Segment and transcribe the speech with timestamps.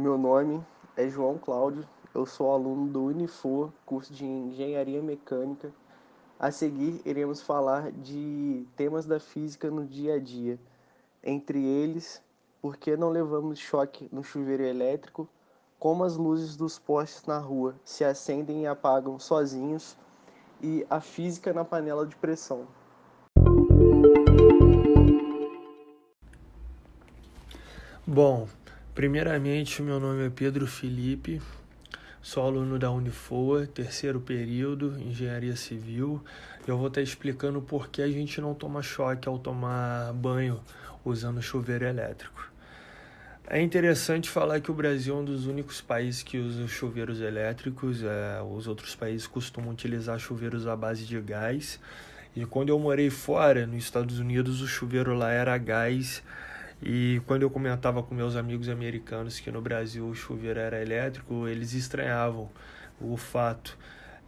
[0.00, 0.64] meu nome
[0.96, 5.70] é João Cláudio, eu sou aluno do Unifor, curso de Engenharia Mecânica.
[6.38, 10.58] A seguir, iremos falar de temas da física no dia a dia,
[11.22, 12.22] entre eles,
[12.62, 15.28] por que não levamos choque no chuveiro elétrico,
[15.78, 19.98] como as luzes dos postes na rua se acendem e apagam sozinhos
[20.62, 22.66] e a física na panela de pressão.
[28.06, 28.48] Bom,
[29.00, 31.40] primeiramente meu nome é Pedro Felipe,
[32.20, 36.22] sou aluno da Unifoa, terceiro período, Engenharia Civil.
[36.68, 40.60] Eu vou estar explicando por que a gente não toma choque ao tomar banho
[41.02, 42.46] usando chuveiro elétrico.
[43.48, 48.02] É interessante falar que o Brasil é um dos únicos países que usa chuveiros elétricos.
[48.02, 51.80] É, os outros países costumam utilizar chuveiros à base de gás.
[52.36, 56.22] E quando eu morei fora, nos Estados Unidos, o chuveiro lá era gás.
[56.82, 61.46] E quando eu comentava com meus amigos americanos que no Brasil o chuveiro era elétrico,
[61.46, 62.48] eles estranhavam
[63.00, 63.76] o fato.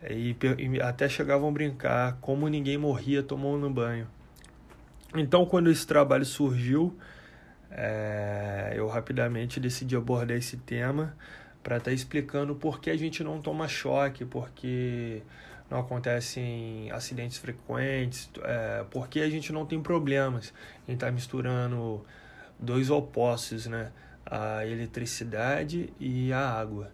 [0.09, 4.07] E, e até chegavam a brincar como ninguém morria tomando banho.
[5.15, 6.97] Então, quando esse trabalho surgiu,
[7.71, 11.17] é, eu rapidamente decidi abordar esse tema
[11.63, 15.23] para estar tá explicando por que a gente não toma choque, porque
[15.71, 20.53] não acontecem acidentes frequentes, é, por que a gente não tem problemas
[20.87, 22.05] em estar tá misturando
[22.59, 23.93] dois opostos, né?
[24.25, 26.93] A eletricidade e a água.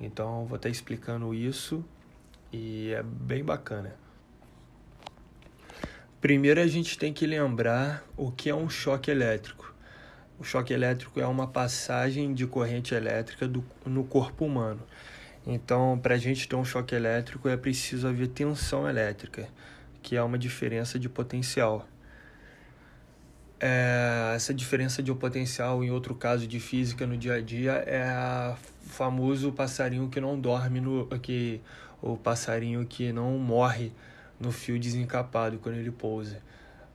[0.00, 1.84] Então, vou estar explicando isso
[2.52, 3.94] e é bem bacana.
[6.20, 9.74] Primeiro, a gente tem que lembrar o que é um choque elétrico.
[10.38, 14.82] O choque elétrico é uma passagem de corrente elétrica do, no corpo humano.
[15.46, 19.48] Então, para a gente ter um choque elétrico, é preciso haver tensão elétrica,
[20.02, 21.88] que é uma diferença de potencial.
[23.60, 28.54] É, essa diferença de potencial, em outro caso de física no dia a dia, é
[28.54, 31.60] o famoso passarinho que não dorme, no, que,
[32.00, 33.92] o passarinho que não morre
[34.38, 36.40] no fio desencapado quando ele pousa,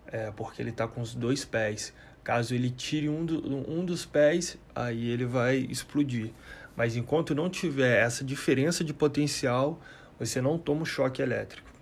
[0.08, 1.94] é, porque ele está com os dois pés.
[2.24, 6.32] Caso ele tire um, do, um dos pés, aí ele vai explodir.
[6.76, 9.82] Mas enquanto não tiver essa diferença de potencial,
[10.18, 11.73] você não toma o choque elétrico.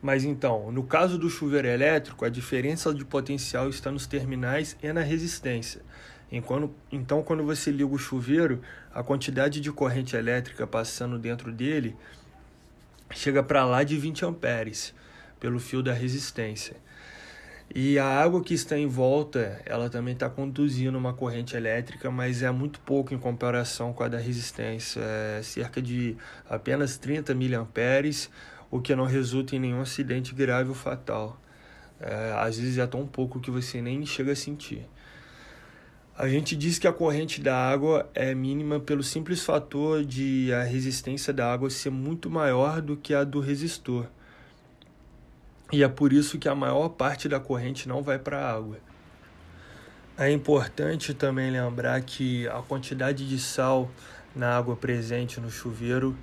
[0.00, 4.92] Mas então, no caso do chuveiro elétrico, a diferença de potencial está nos terminais e
[4.92, 5.82] na resistência.
[6.30, 8.60] Então, quando você liga o chuveiro,
[8.92, 11.96] a quantidade de corrente elétrica passando dentro dele
[13.10, 14.94] chega para lá de 20 amperes
[15.40, 16.76] pelo fio da resistência.
[17.74, 22.42] E a água que está em volta, ela também está conduzindo uma corrente elétrica, mas
[22.42, 26.16] é muito pouco em comparação com a da resistência, é cerca de
[26.48, 28.30] apenas 30 miliamperes,
[28.70, 31.40] o que não resulta em nenhum acidente grave ou fatal.
[32.00, 34.86] É, às vezes é tão pouco que você nem chega a sentir.
[36.16, 40.62] A gente diz que a corrente da água é mínima pelo simples fator de a
[40.64, 44.08] resistência da água ser muito maior do que a do resistor
[45.70, 48.78] e é por isso que a maior parte da corrente não vai para a água.
[50.16, 53.90] É importante também lembrar que a quantidade de sal
[54.34, 56.16] na água presente no chuveiro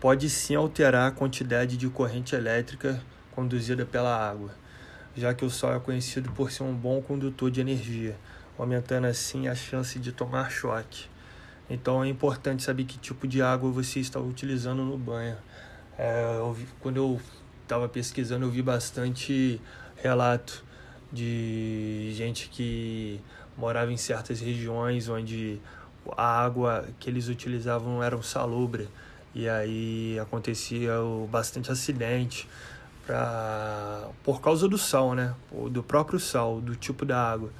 [0.00, 4.50] pode sim alterar a quantidade de corrente elétrica conduzida pela água,
[5.16, 8.16] já que o sal é conhecido por ser um bom condutor de energia,
[8.56, 11.08] aumentando assim a chance de tomar choque.
[11.68, 15.36] Então é importante saber que tipo de água você está utilizando no banho.
[15.98, 17.20] É, eu, quando eu
[17.62, 19.60] estava pesquisando, eu vi bastante
[19.96, 20.64] relato
[21.12, 23.20] de gente que
[23.56, 25.60] morava em certas regiões onde
[26.16, 28.88] a água que eles utilizavam era salubre
[29.34, 30.92] e aí acontecia
[31.30, 32.48] bastante acidente
[33.06, 35.34] pra, por causa do sal, né?
[35.70, 37.50] Do próprio sal, do tipo da água.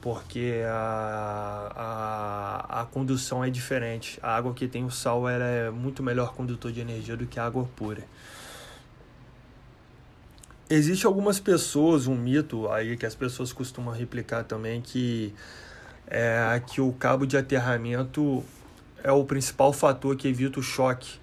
[0.00, 1.72] Porque a,
[2.70, 4.18] a, a condução é diferente.
[4.22, 7.40] A água que tem o sal ela é muito melhor condutor de energia do que
[7.40, 8.04] a água pura.
[10.68, 15.32] Existe algumas pessoas, um mito aí que as pessoas costumam replicar também, que
[16.08, 18.44] é que o cabo de aterramento
[19.02, 21.18] é o principal fator que evita o choque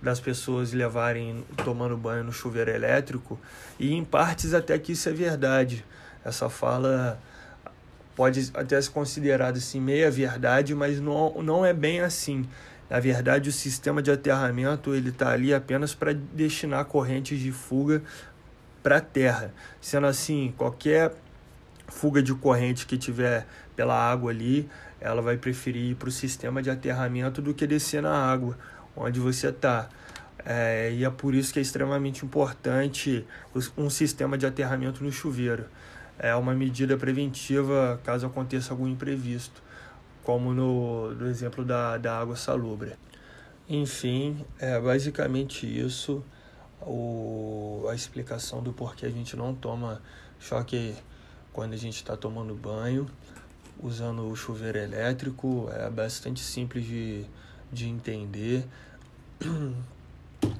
[0.00, 3.38] das pessoas levarem tomando banho no chuveiro elétrico
[3.78, 5.84] e em partes até que isso é verdade.
[6.24, 7.20] Essa fala
[8.14, 12.48] pode até ser considerada assim meia verdade, mas não, não é bem assim.
[12.88, 18.02] Na verdade, o sistema de aterramento ele está ali apenas para destinar correntes de fuga
[18.82, 19.52] para a terra.
[19.80, 21.12] Sendo assim, qualquer
[21.88, 23.46] fuga de corrente que tiver
[23.76, 24.68] pela água ali,
[25.00, 28.56] ela vai preferir ir para o sistema de aterramento do que descer na água
[28.96, 29.88] onde você está.
[30.44, 33.26] É, e é por isso que é extremamente importante
[33.76, 35.66] um sistema de aterramento no chuveiro.
[36.18, 39.62] É uma medida preventiva caso aconteça algum imprevisto.
[40.24, 42.94] como no, no exemplo da, da água salubre.
[43.68, 46.24] Enfim, é basicamente isso
[46.80, 50.00] o, a explicação do porquê a gente não toma
[50.38, 50.94] choque
[51.52, 53.06] quando a gente está tomando banho,
[53.80, 57.24] usando o chuveiro elétrico, é bastante simples de,
[57.72, 58.64] de entender.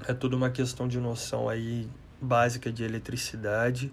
[0.08, 1.88] É tudo uma questão de noção aí
[2.20, 3.92] básica de eletricidade,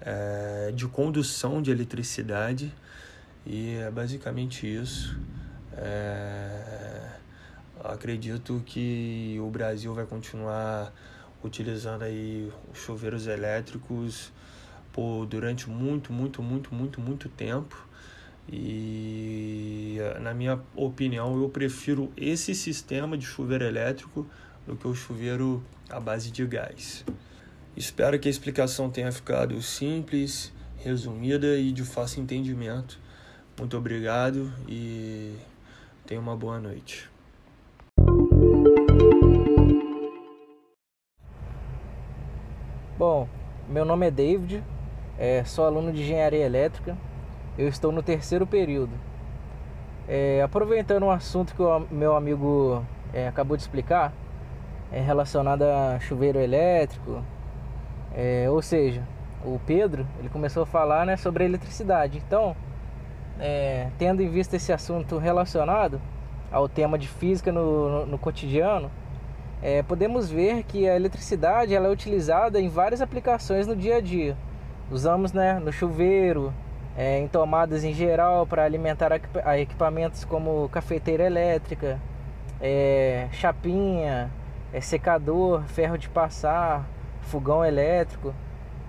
[0.00, 2.72] é, de condução de eletricidade,
[3.46, 5.16] e é basicamente isso.
[5.76, 7.10] É,
[7.84, 10.92] acredito que o Brasil vai continuar
[11.42, 14.32] utilizando aí os chuveiros elétricos
[14.92, 17.89] por durante muito, muito, muito, muito, muito tempo.
[18.48, 24.26] E na minha opinião, eu prefiro esse sistema de chuveiro elétrico
[24.66, 27.04] do que o chuveiro à base de gás.
[27.76, 32.98] Espero que a explicação tenha ficado simples, resumida e de fácil entendimento.
[33.58, 35.34] Muito obrigado e
[36.06, 37.10] tenha uma boa noite.
[42.98, 43.28] Bom,
[43.68, 44.62] meu nome é David,
[45.18, 46.98] é, sou aluno de engenharia elétrica,
[47.60, 48.92] eu estou no terceiro período.
[50.08, 54.14] É, aproveitando um assunto que o meu amigo é, acabou de explicar,
[54.90, 57.22] é relacionado a chuveiro elétrico,
[58.14, 59.02] é, ou seja,
[59.44, 62.22] o Pedro ele começou a falar né, sobre a eletricidade.
[62.26, 62.56] Então,
[63.38, 66.00] é, tendo em vista esse assunto relacionado
[66.50, 68.90] ao tema de física no, no, no cotidiano,
[69.62, 74.00] é, podemos ver que a eletricidade ela é utilizada em várias aplicações no dia a
[74.00, 74.34] dia.
[74.90, 76.52] Usamos né, no chuveiro,
[76.96, 79.10] é, em tomadas em geral para alimentar
[79.58, 82.00] equipamentos como cafeteira elétrica,
[82.60, 84.30] é, chapinha,
[84.72, 86.84] é, secador, ferro de passar,
[87.22, 88.34] fogão elétrico.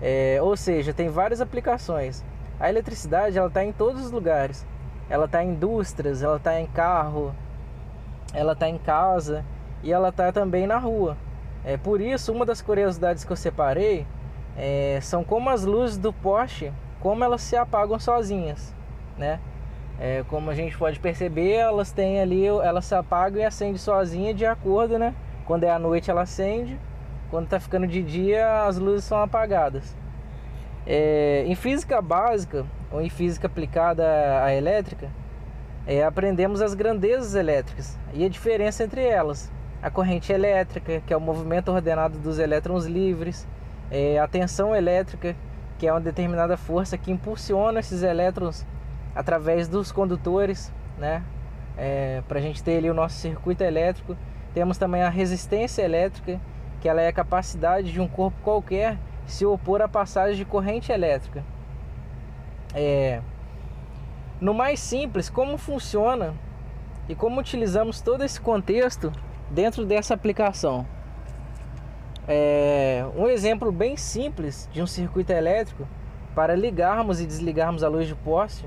[0.00, 2.24] É, ou seja, tem várias aplicações.
[2.58, 4.66] A eletricidade ela está em todos os lugares.
[5.08, 7.34] Ela está em indústrias, ela está em carro,
[8.32, 9.44] ela está em casa
[9.82, 11.16] e ela está também na rua.
[11.64, 14.06] É, por isso, uma das curiosidades que eu separei
[14.56, 16.72] é, são como as luzes do poste,
[17.02, 18.72] como elas se apagam sozinhas,
[19.18, 19.40] né?
[19.98, 24.32] É, como a gente pode perceber, elas têm ali, elas se apagam e acendem sozinha
[24.32, 25.12] de acordo, né?
[25.44, 26.78] Quando é à noite ela acende,
[27.28, 29.96] quando está ficando de dia as luzes são apagadas.
[30.86, 34.04] É, em física básica ou em física aplicada
[34.44, 35.10] à elétrica,
[35.86, 39.50] é, aprendemos as grandezas elétricas e a diferença entre elas
[39.82, 43.48] a corrente elétrica, que é o movimento ordenado dos elétrons livres,
[43.90, 45.34] é, a tensão elétrica,
[45.82, 48.64] que é uma determinada força que impulsiona esses elétrons
[49.16, 51.24] através dos condutores, né?
[51.76, 54.16] É, para a gente ter ali o nosso circuito elétrico.
[54.54, 56.40] Temos também a resistência elétrica,
[56.80, 58.96] que ela é a capacidade de um corpo qualquer
[59.26, 61.42] se opor à passagem de corrente elétrica.
[62.72, 63.20] É,
[64.40, 66.32] no mais simples, como funciona
[67.08, 69.10] e como utilizamos todo esse contexto
[69.50, 70.86] dentro dessa aplicação.
[72.28, 75.86] É, um exemplo bem simples de um circuito elétrico
[76.34, 78.64] para ligarmos e desligarmos a luz de poste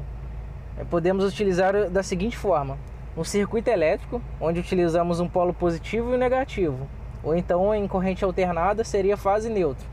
[0.77, 2.77] é, podemos utilizar da seguinte forma:
[3.15, 6.87] um circuito elétrico onde utilizamos um polo positivo e um negativo,
[7.23, 9.87] ou então em corrente alternada seria fase neutra.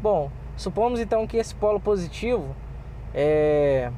[0.00, 2.54] Bom, supomos então que esse polo positivo
[3.12, 3.90] é,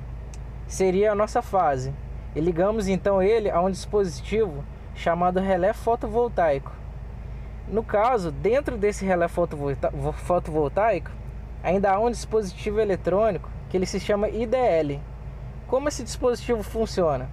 [0.66, 1.92] seria a nossa fase
[2.34, 6.79] e ligamos então ele a um dispositivo chamado relé fotovoltaico.
[7.70, 11.10] No caso, dentro desse relé fotovoltaico,
[11.62, 15.00] ainda há um dispositivo eletrônico que ele se chama IDL.
[15.68, 17.30] Como esse dispositivo funciona?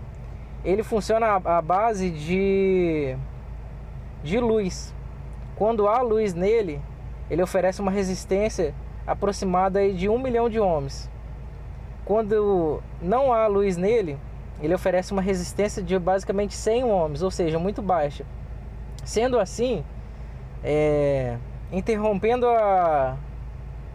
[0.64, 3.18] Ele funciona à base de,
[4.24, 4.94] de luz.
[5.56, 6.80] Quando há luz nele,
[7.32, 8.76] ele oferece uma resistência
[9.08, 11.10] aproximada de 1 milhão de ohms.
[12.06, 14.20] Quando não há luz nele,
[14.62, 18.24] ele oferece uma resistência de basicamente 100 ohms, ou seja, muito baixa.
[19.04, 19.84] Sendo assim,
[20.70, 21.38] é,
[21.72, 23.18] interrompendo a,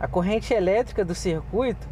[0.01, 1.87] a corrente elétrica do circuito,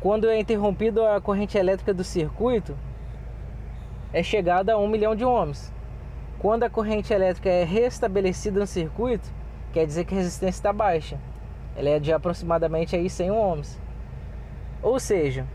[0.00, 2.74] quando é interrompido a corrente elétrica do circuito,
[4.10, 5.70] é chegada a 1 milhão de ohms.
[6.38, 9.30] Quando a corrente elétrica é restabelecida no circuito,
[9.70, 11.20] quer dizer que a resistência está baixa.
[11.76, 13.78] Ela é de aproximadamente aí 100 ohms.
[14.82, 15.46] Ou seja,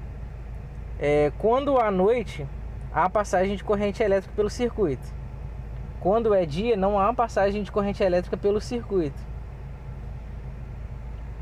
[0.99, 2.45] é, quando à noite
[2.93, 5.07] há passagem de corrente elétrica pelo circuito.
[5.99, 9.19] Quando é dia, não há passagem de corrente elétrica pelo circuito.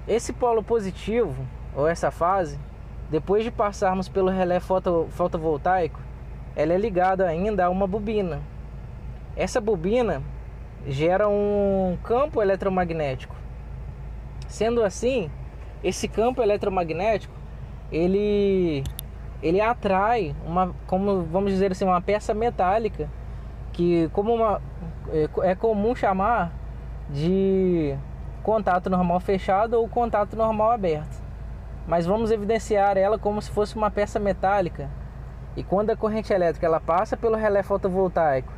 [0.08, 2.60] Esse polo positivo, ou essa fase,
[3.10, 6.00] depois de passarmos pelo relé foto, fotovoltaico,
[6.56, 8.42] ela é ligada ainda a uma bobina.
[9.36, 10.24] Essa bobina
[10.88, 13.36] gera um campo eletromagnético.
[14.48, 15.30] Sendo assim,
[15.84, 17.34] esse campo eletromagnético
[17.92, 18.84] ele
[19.46, 23.08] ele atrai uma, como vamos dizer assim, uma peça metálica
[23.72, 24.60] que como uma
[25.10, 26.52] é, é comum chamar
[27.12, 27.96] de
[28.42, 31.24] contato normal fechado ou contato normal aberto.
[31.86, 34.90] Mas vamos evidenciar ela como se fosse uma peça metálica.
[35.56, 38.52] E quando a corrente elétrica ela passa pelo relé fotovoltaico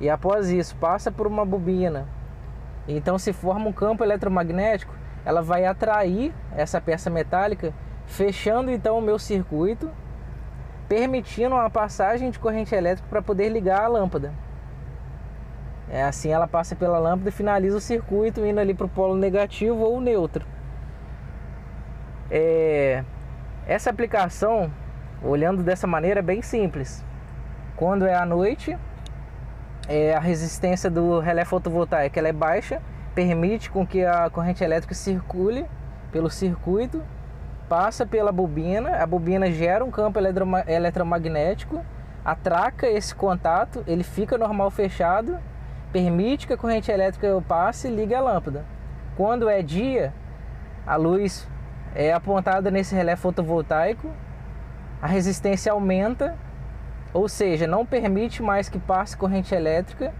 [0.00, 2.08] e após isso passa por uma bobina,
[2.88, 4.92] então se forma um campo eletromagnético,
[5.24, 7.72] ela vai atrair essa peça metálica,
[8.06, 9.88] fechando então o meu circuito,
[10.92, 14.30] permitindo a passagem de corrente elétrica para poder ligar a lâmpada.
[15.88, 19.16] É assim ela passa pela lâmpada e finaliza o circuito indo ali para o polo
[19.16, 20.44] negativo ou neutro.
[22.30, 23.02] É,
[23.66, 24.70] essa aplicação,
[25.22, 27.02] olhando dessa maneira, é bem simples.
[27.74, 28.76] Quando é à noite,
[29.88, 32.82] é, a resistência do relé fotovoltaico ela é baixa,
[33.14, 35.64] permite com que a corrente elétrica circule
[36.12, 37.02] pelo circuito,
[37.72, 40.18] passa pela bobina, a bobina gera um campo
[40.68, 41.82] eletromagnético,
[42.22, 45.38] atraca esse contato, ele fica normal fechado
[45.90, 48.62] permite que a corrente elétrica passe e ligue a lâmpada.
[49.16, 50.12] Quando é dia,
[50.86, 51.48] a luz
[51.94, 54.10] é apontada nesse relé fotovoltaico,
[55.00, 56.36] a resistência aumenta,
[57.14, 60.12] ou seja, não permite mais que passe corrente elétrica,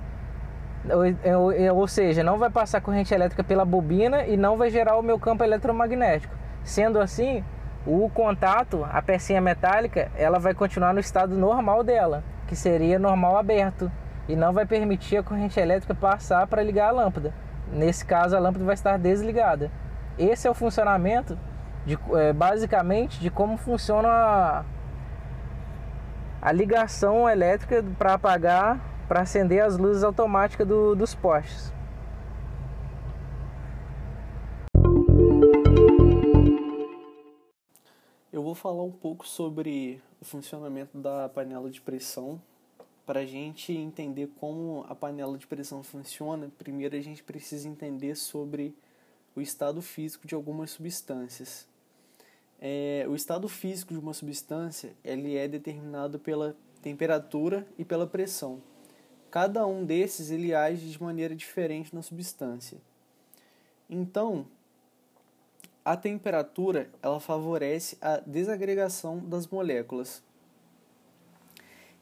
[0.89, 1.03] ou,
[1.39, 5.03] ou, ou seja, não vai passar corrente elétrica pela bobina e não vai gerar o
[5.03, 6.42] meu campo eletromagnético.
[6.65, 7.45] Sendo assim,
[7.87, 13.37] o contato, a pecinha metálica, ela vai continuar no estado normal dela, que seria normal
[13.37, 13.91] aberto
[14.29, 17.35] e não vai permitir a corrente elétrica passar para ligar a lâmpada.
[17.73, 19.71] Nesse caso, a lâmpada vai estar desligada.
[20.19, 21.39] Esse é o funcionamento,
[21.85, 24.65] de, é, basicamente, de como funciona a,
[26.41, 28.79] a ligação elétrica para apagar,
[29.09, 31.73] para acender as luzes automáticas do, dos postes.
[38.33, 42.41] Eu vou falar um pouco sobre o funcionamento da panela de pressão
[43.05, 48.15] para a gente entender como a panela de pressão funciona, primeiro a gente precisa entender
[48.15, 48.75] sobre
[49.37, 51.69] o estado físico de algumas substâncias.
[52.59, 58.63] É, o estado físico de uma substância ele é determinado pela temperatura e pela pressão.
[59.31, 62.79] Cada um desses ele age de maneira diferente na substância.
[63.91, 64.47] Então,
[65.85, 70.23] a temperatura ela favorece a desagregação das moléculas.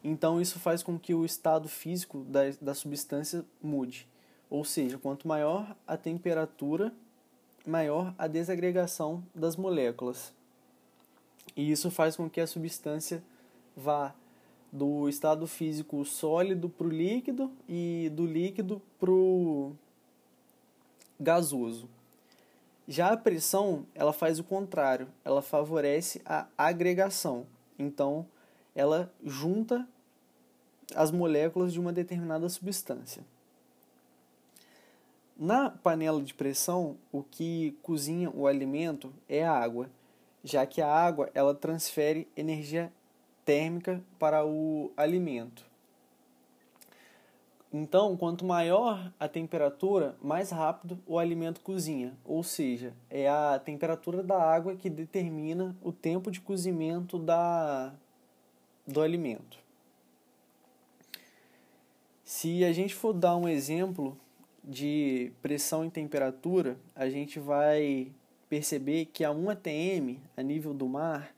[0.03, 4.09] Então, isso faz com que o estado físico da, da substância mude.
[4.49, 6.93] Ou seja, quanto maior a temperatura,
[7.67, 10.33] maior a desagregação das moléculas.
[11.55, 13.23] E isso faz com que a substância
[13.77, 14.15] vá
[14.73, 19.75] do estado físico sólido para o líquido e do líquido para o
[21.19, 21.89] gasoso.
[22.91, 27.47] Já a pressão, ela faz o contrário, ela favorece a agregação.
[27.79, 28.27] Então,
[28.75, 29.87] ela junta
[30.97, 33.23] as moléculas de uma determinada substância.
[35.39, 39.89] Na panela de pressão, o que cozinha o alimento é a água,
[40.43, 42.93] já que a água ela transfere energia
[43.45, 45.70] térmica para o alimento.
[47.73, 54.25] Então, quanto maior a temperatura, mais rápido o alimento cozinha, ou seja, é a temperatura
[54.25, 57.93] da água que determina o tempo de cozimento da,
[58.85, 59.59] do alimento.
[62.25, 64.17] Se a gente for dar um exemplo
[64.65, 68.11] de pressão e temperatura, a gente vai
[68.49, 71.33] perceber que a 1 atm, a nível do mar,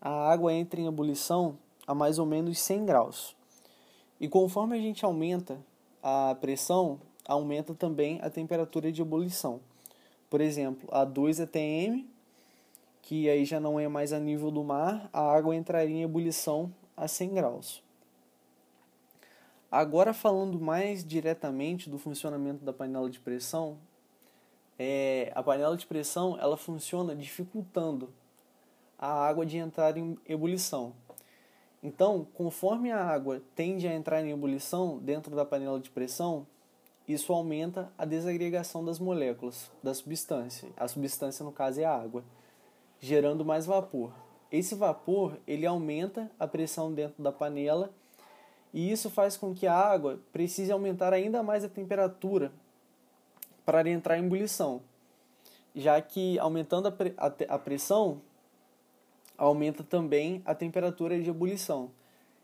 [0.00, 3.39] a água entra em ebulição a mais ou menos 100 graus.
[4.20, 5.58] E conforme a gente aumenta
[6.02, 9.60] a pressão, aumenta também a temperatura de ebulição.
[10.28, 12.04] Por exemplo, a 2 atm,
[13.02, 16.72] que aí já não é mais a nível do mar, a água entraria em ebulição
[16.96, 17.82] a 100 graus.
[19.70, 23.78] Agora falando mais diretamente do funcionamento da panela de pressão,
[24.78, 28.12] é, a panela de pressão ela funciona dificultando
[28.98, 30.92] a água de entrar em ebulição.
[31.82, 36.46] Então, conforme a água tende a entrar em ebulição dentro da panela de pressão,
[37.08, 40.68] isso aumenta a desagregação das moléculas da substância.
[40.76, 42.22] A substância, no caso, é a água,
[43.00, 44.12] gerando mais vapor.
[44.52, 47.90] Esse vapor ele aumenta a pressão dentro da panela
[48.74, 52.52] e isso faz com que a água precise aumentar ainda mais a temperatura
[53.64, 54.80] para entrar em ebulição,
[55.74, 58.20] já que aumentando a, pre a, a pressão
[59.40, 61.90] aumenta também a temperatura de ebulição.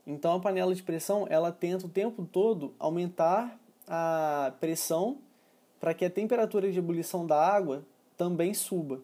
[0.07, 5.19] Então a panela de pressão ela tenta o tempo todo aumentar a pressão
[5.79, 7.85] para que a temperatura de ebulição da água
[8.17, 9.03] também suba.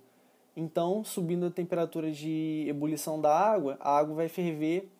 [0.56, 4.90] Então, subindo a temperatura de ebulição da água, a água vai ferver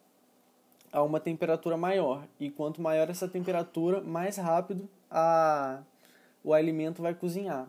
[0.91, 2.27] a uma temperatura maior.
[2.39, 5.83] E quanto maior essa temperatura, mais rápido a,
[6.45, 7.69] o alimento vai cozinhar.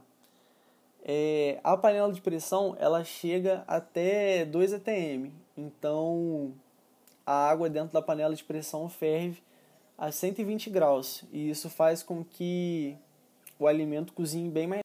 [1.05, 5.31] É, a panela de pressão ela chega até 2 atm.
[5.57, 6.53] Então,
[7.25, 9.43] a água dentro da panela de pressão ferve
[9.98, 11.24] a 120 graus.
[11.31, 12.98] E isso faz com que
[13.60, 14.83] o alimento cozinhe bem mais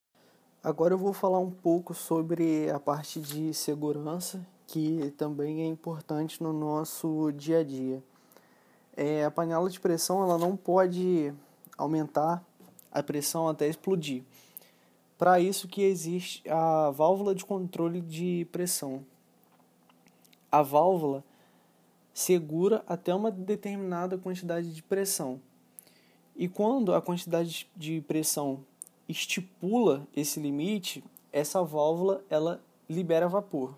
[0.62, 6.42] Agora eu vou falar um pouco sobre a parte de segurança, que também é importante
[6.42, 8.02] no nosso dia a dia.
[8.96, 11.32] É, a panela de pressão ela não pode
[11.76, 12.44] aumentar
[12.90, 14.24] a pressão até explodir.
[15.18, 19.04] Para isso que existe a válvula de controle de pressão.
[20.50, 21.24] A válvula
[22.14, 25.40] segura até uma determinada quantidade de pressão.
[26.36, 28.64] E quando a quantidade de pressão
[29.08, 33.76] estipula esse limite, essa válvula ela libera vapor.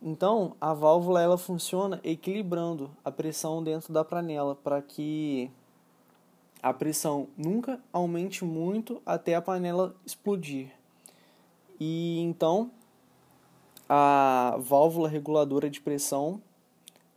[0.00, 5.50] Então, a válvula ela funciona equilibrando a pressão dentro da panela para que
[6.62, 10.70] a pressão nunca aumente muito até a panela explodir.
[11.78, 12.70] E então
[13.88, 16.42] a válvula reguladora de pressão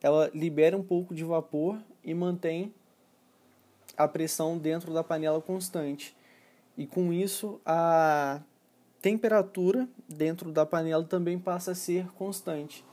[0.01, 2.74] ela libera um pouco de vapor e mantém
[3.98, 6.15] a pressão dentro da panela constante
[6.77, 8.41] e com isso a
[9.01, 12.86] temperatura dentro da panela também passa a ser constante.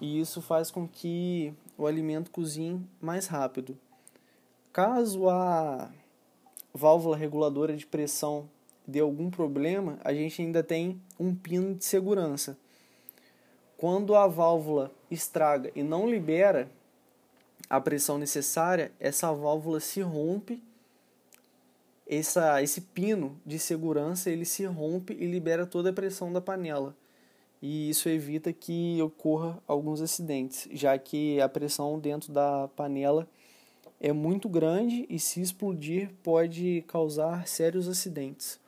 [0.00, 3.76] E isso faz com que o alimento cozinhe mais rápido.
[4.78, 5.90] Caso a
[6.72, 8.48] válvula reguladora de pressão
[8.86, 12.56] dê algum problema, a gente ainda tem um pino de segurança.
[13.76, 16.70] Quando a válvula estraga e não libera
[17.68, 20.62] a pressão necessária, essa válvula se rompe
[22.06, 26.94] essa, esse pino de segurança ele se rompe e libera toda a pressão da panela.
[27.60, 33.26] E isso evita que ocorra alguns acidentes, já que a pressão dentro da panela
[34.00, 38.60] é muito grande e se explodir pode causar sérios acidentes.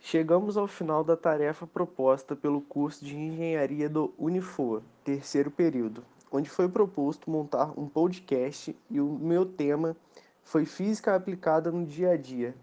[0.00, 6.48] Chegamos ao final da tarefa proposta pelo curso de Engenharia do Unifor, terceiro período, onde
[6.48, 9.96] foi proposto montar um podcast e o meu tema
[10.44, 12.54] foi Física aplicada no dia a dia,